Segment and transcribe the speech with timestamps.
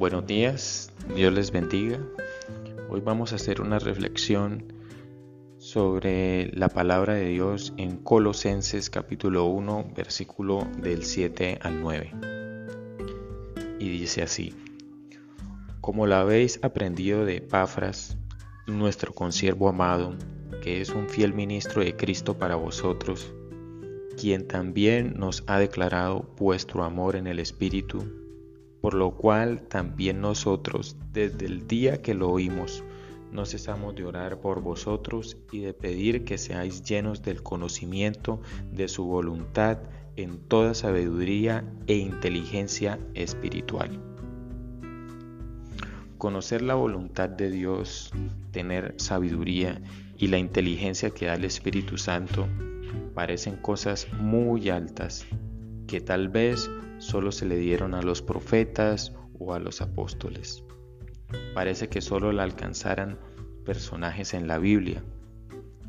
[0.00, 1.98] Buenos días, Dios les bendiga.
[2.88, 4.72] Hoy vamos a hacer una reflexión
[5.58, 12.14] sobre la palabra de Dios en Colosenses capítulo 1, versículo del 7 al 9.
[13.78, 14.54] Y dice así,
[15.82, 18.16] como la habéis aprendido de Epafras,
[18.66, 20.14] nuestro consiervo amado,
[20.62, 23.34] que es un fiel ministro de Cristo para vosotros,
[24.18, 28.29] quien también nos ha declarado vuestro amor en el Espíritu,
[28.80, 32.82] por lo cual también nosotros, desde el día que lo oímos,
[33.32, 38.40] no cesamos de orar por vosotros y de pedir que seáis llenos del conocimiento
[38.72, 39.78] de su voluntad
[40.16, 43.90] en toda sabiduría e inteligencia espiritual.
[46.18, 48.12] Conocer la voluntad de Dios,
[48.50, 49.80] tener sabiduría
[50.18, 52.46] y la inteligencia que da el Espíritu Santo
[53.14, 55.26] parecen cosas muy altas
[55.90, 60.62] que tal vez solo se le dieron a los profetas o a los apóstoles.
[61.52, 63.18] Parece que solo la alcanzaran
[63.64, 65.02] personajes en la Biblia.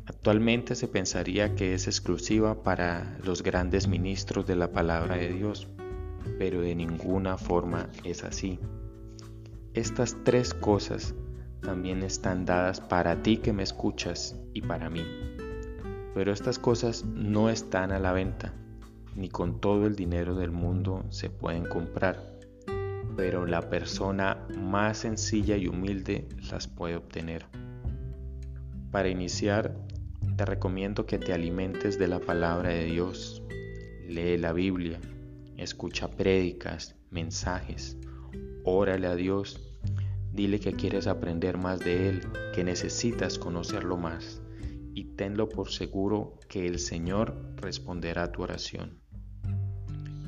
[0.06, 5.68] Actualmente se pensaría que es exclusiva para los grandes ministros de la palabra de Dios,
[6.36, 8.58] pero de ninguna forma es así.
[9.72, 11.14] Estas tres cosas
[11.60, 15.04] también están dadas para ti que me escuchas y para mí.
[16.12, 18.52] Pero estas cosas no están a la venta
[19.14, 22.38] ni con todo el dinero del mundo se pueden comprar,
[23.16, 27.46] pero la persona más sencilla y humilde las puede obtener.
[28.90, 29.76] Para iniciar,
[30.36, 33.42] te recomiendo que te alimentes de la palabra de Dios.
[34.06, 35.00] Lee la Biblia,
[35.56, 37.96] escucha prédicas, mensajes,
[38.64, 39.60] órale a Dios,
[40.32, 42.20] dile que quieres aprender más de Él,
[42.54, 44.42] que necesitas conocerlo más
[44.94, 49.01] y tenlo por seguro que el Señor responderá a tu oración.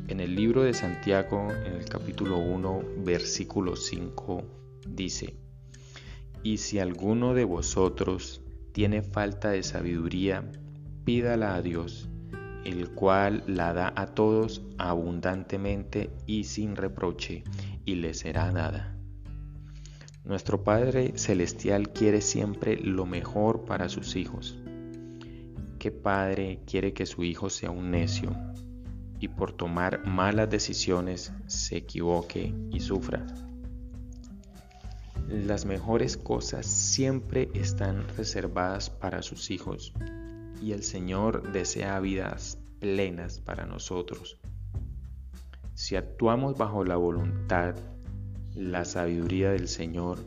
[0.07, 4.45] En el libro de Santiago, en el capítulo 1, versículo 5,
[4.87, 5.35] dice,
[6.43, 8.43] Y si alguno de vosotros
[8.73, 10.51] tiene falta de sabiduría,
[11.07, 12.11] pídala a Dios,
[12.67, 17.43] el cual la da a todos abundantemente y sin reproche,
[17.87, 18.99] y le será dada.
[20.23, 24.59] Nuestro Padre Celestial quiere siempre lo mejor para sus hijos.
[25.79, 28.35] ¿Qué padre quiere que su hijo sea un necio?
[29.21, 33.27] Y por tomar malas decisiones se equivoque y sufra.
[35.29, 39.93] Las mejores cosas siempre están reservadas para sus hijos
[40.61, 44.39] y el Señor desea vidas plenas para nosotros.
[45.75, 47.75] Si actuamos bajo la voluntad,
[48.55, 50.19] la sabiduría del Señor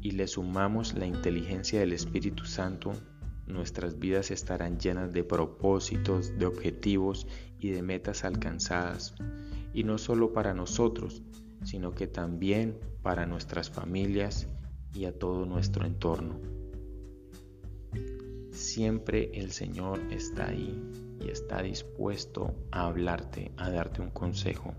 [0.00, 2.92] y le sumamos la inteligencia del Espíritu Santo,
[3.46, 7.26] nuestras vidas estarán llenas de propósitos, de objetivos
[7.58, 9.14] y de metas alcanzadas,
[9.72, 11.22] y no solo para nosotros,
[11.64, 14.48] sino que también para nuestras familias
[14.94, 16.40] y a todo nuestro entorno.
[18.50, 20.82] Siempre el Señor está ahí
[21.20, 24.74] y está dispuesto a hablarte, a darte un consejo.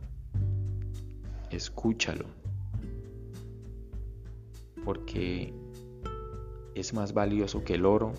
[1.49, 2.25] Escúchalo,
[4.83, 5.53] porque
[6.75, 8.13] es más valioso que el oro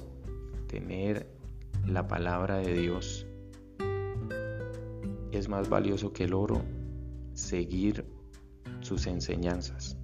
[0.74, 1.28] tener
[1.86, 3.28] la palabra de Dios.
[5.30, 6.64] Es más valioso que el oro
[7.32, 8.04] seguir
[8.80, 9.96] sus enseñanzas.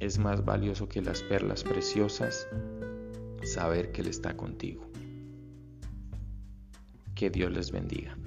[0.00, 2.48] Es más valioso que las perlas preciosas
[3.44, 4.90] saber que Él está contigo.
[7.14, 8.18] Que Dios les bendiga.